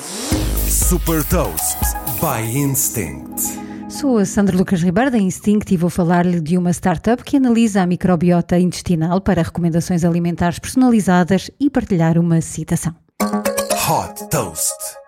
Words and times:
Super 0.00 1.22
Toast 1.24 1.78
by 2.18 2.56
Instinct. 2.56 3.42
Sou 3.90 4.16
a 4.16 4.24
Sandra 4.24 4.56
Lucas 4.56 4.82
Ribeiro 4.82 5.10
da 5.10 5.18
Instinct 5.18 5.72
e 5.72 5.76
vou 5.76 5.90
falar-lhe 5.90 6.40
de 6.40 6.56
uma 6.56 6.70
startup 6.70 7.22
que 7.22 7.36
analisa 7.36 7.82
a 7.82 7.86
microbiota 7.86 8.58
intestinal 8.58 9.20
para 9.20 9.42
recomendações 9.42 10.02
alimentares 10.02 10.58
personalizadas 10.58 11.50
e 11.60 11.68
partilhar 11.68 12.18
uma 12.18 12.40
citação. 12.40 12.94
Hot 13.20 14.28
Toast. 14.30 15.01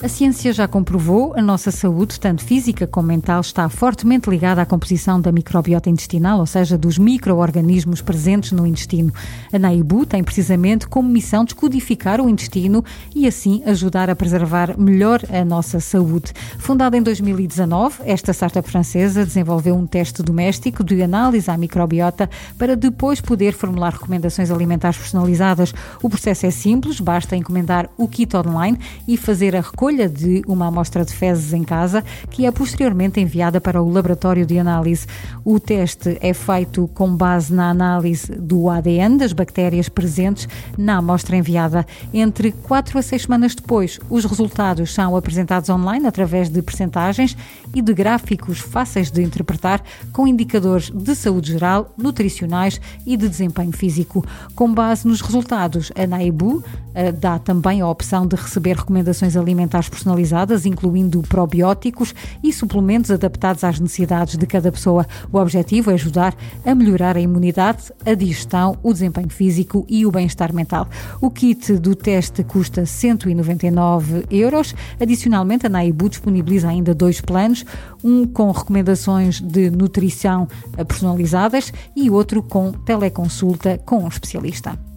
A 0.00 0.06
ciência 0.06 0.52
já 0.52 0.68
comprovou 0.68 1.34
a 1.36 1.42
nossa 1.42 1.72
saúde, 1.72 2.20
tanto 2.20 2.44
física 2.44 2.86
como 2.86 3.08
mental, 3.08 3.40
está 3.40 3.68
fortemente 3.68 4.30
ligada 4.30 4.62
à 4.62 4.66
composição 4.66 5.20
da 5.20 5.32
microbiota 5.32 5.90
intestinal, 5.90 6.38
ou 6.38 6.46
seja, 6.46 6.78
dos 6.78 6.98
micro-organismos 6.98 8.00
presentes 8.00 8.52
no 8.52 8.64
intestino. 8.64 9.12
A 9.52 9.58
Naibu 9.58 10.06
tem 10.06 10.22
precisamente 10.22 10.86
como 10.86 11.08
missão 11.08 11.44
descodificar 11.44 12.20
o 12.20 12.28
intestino 12.28 12.84
e 13.12 13.26
assim 13.26 13.60
ajudar 13.66 14.08
a 14.08 14.14
preservar 14.14 14.78
melhor 14.78 15.20
a 15.32 15.44
nossa 15.44 15.80
saúde. 15.80 16.32
Fundada 16.60 16.96
em 16.96 17.02
2019, 17.02 18.02
esta 18.04 18.32
startup 18.32 18.70
francesa 18.70 19.26
desenvolveu 19.26 19.74
um 19.74 19.84
teste 19.84 20.22
doméstico 20.22 20.84
de 20.84 21.02
análise 21.02 21.50
à 21.50 21.58
microbiota 21.58 22.30
para 22.56 22.76
depois 22.76 23.20
poder 23.20 23.52
formular 23.52 23.94
recomendações 23.94 24.52
alimentares 24.52 24.96
personalizadas. 24.96 25.74
O 26.00 26.08
processo 26.08 26.46
é 26.46 26.52
simples, 26.52 27.00
basta 27.00 27.34
encomendar 27.34 27.90
o 27.98 28.06
kit 28.06 28.36
online 28.36 28.78
e 29.04 29.16
fazer 29.16 29.56
a 29.56 29.60
recolha 29.60 29.87
recolha 29.88 30.08
de 30.08 30.42
uma 30.46 30.66
amostra 30.66 31.02
de 31.02 31.14
fezes 31.14 31.54
em 31.54 31.64
casa, 31.64 32.04
que 32.30 32.44
é 32.44 32.50
posteriormente 32.50 33.20
enviada 33.20 33.58
para 33.58 33.82
o 33.82 33.90
laboratório 33.90 34.44
de 34.44 34.58
análise. 34.58 35.06
O 35.42 35.58
teste 35.58 36.18
é 36.20 36.34
feito 36.34 36.86
com 36.88 37.16
base 37.16 37.54
na 37.54 37.70
análise 37.70 38.30
do 38.32 38.68
ADN 38.68 39.16
das 39.16 39.32
bactérias 39.32 39.88
presentes 39.88 40.46
na 40.76 40.98
amostra 40.98 41.36
enviada. 41.36 41.86
Entre 42.12 42.52
4 42.52 42.98
a 42.98 43.02
6 43.02 43.22
semanas 43.22 43.54
depois, 43.54 43.98
os 44.10 44.26
resultados 44.26 44.92
são 44.92 45.16
apresentados 45.16 45.70
online 45.70 46.06
através 46.06 46.50
de 46.50 46.60
percentagens 46.60 47.34
e 47.74 47.80
de 47.80 47.94
gráficos 47.94 48.58
fáceis 48.58 49.10
de 49.10 49.22
interpretar, 49.22 49.82
com 50.12 50.28
indicadores 50.28 50.90
de 50.90 51.14
saúde 51.14 51.52
geral, 51.52 51.94
nutricionais 51.96 52.78
e 53.06 53.16
de 53.16 53.26
desempenho 53.26 53.72
físico. 53.72 54.22
Com 54.54 54.74
base 54.74 55.08
nos 55.08 55.22
resultados, 55.22 55.90
a 55.96 56.06
Naibu 56.06 56.62
eh, 56.94 57.10
dá 57.10 57.38
também 57.38 57.80
a 57.80 57.88
opção 57.88 58.26
de 58.26 58.36
receber 58.36 58.76
recomendações 58.76 59.36
alimentares 59.36 59.77
personalizadas, 59.86 60.64
incluindo 60.64 61.20
probióticos 61.20 62.14
e 62.42 62.50
suplementos 62.50 63.10
adaptados 63.10 63.62
às 63.62 63.78
necessidades 63.78 64.38
de 64.38 64.46
cada 64.46 64.72
pessoa. 64.72 65.06
O 65.30 65.36
objetivo 65.36 65.90
é 65.90 65.94
ajudar 65.94 66.34
a 66.64 66.74
melhorar 66.74 67.18
a 67.18 67.20
imunidade, 67.20 67.92
a 68.06 68.14
digestão, 68.14 68.78
o 68.82 68.94
desempenho 68.94 69.28
físico 69.28 69.84
e 69.86 70.06
o 70.06 70.10
bem-estar 70.10 70.54
mental. 70.54 70.88
O 71.20 71.30
kit 71.30 71.74
do 71.74 71.94
teste 71.94 72.42
custa 72.42 72.86
199 72.86 74.24
euros. 74.30 74.74
Adicionalmente, 74.98 75.66
a 75.66 75.68
Naibu 75.68 76.08
disponibiliza 76.08 76.68
ainda 76.68 76.94
dois 76.94 77.20
planos, 77.20 77.66
um 78.02 78.26
com 78.26 78.50
recomendações 78.50 79.40
de 79.40 79.70
nutrição 79.70 80.48
personalizadas 80.86 81.72
e 81.94 82.08
outro 82.08 82.42
com 82.42 82.72
teleconsulta 82.72 83.78
com 83.84 84.04
um 84.04 84.08
especialista. 84.08 84.87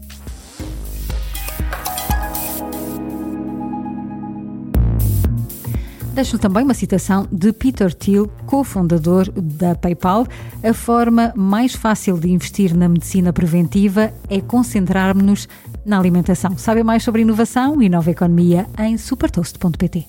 Deixo 6.13 6.37
também 6.37 6.63
uma 6.63 6.73
citação 6.73 7.25
de 7.31 7.53
Peter 7.53 7.93
Thiel, 7.93 8.27
cofundador 8.45 9.31
da 9.31 9.75
PayPal. 9.75 10.27
A 10.61 10.73
forma 10.73 11.33
mais 11.37 11.73
fácil 11.73 12.17
de 12.19 12.29
investir 12.29 12.75
na 12.75 12.89
medicina 12.89 13.31
preventiva 13.31 14.13
é 14.29 14.41
concentrarmos-nos 14.41 15.47
na 15.85 15.97
alimentação. 15.97 16.57
Sabe 16.57 16.83
mais 16.83 17.03
sobre 17.03 17.21
inovação 17.21 17.81
e 17.81 17.87
nova 17.87 18.11
economia 18.11 18.67
em 18.77 18.97
supertoast.pt. 18.97 20.05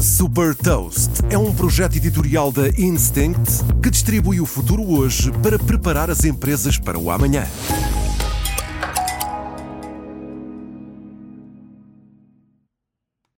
Super 0.00 0.54
Toast 0.54 1.22
é 1.30 1.38
um 1.38 1.52
projeto 1.54 1.96
editorial 1.96 2.50
da 2.50 2.68
Instinct 2.70 3.64
que 3.80 3.90
distribui 3.90 4.40
o 4.40 4.44
futuro 4.44 4.82
hoje 4.82 5.30
para 5.42 5.58
preparar 5.58 6.10
as 6.10 6.24
empresas 6.24 6.78
para 6.78 6.98
o 6.98 7.10
amanhã. 7.10 7.44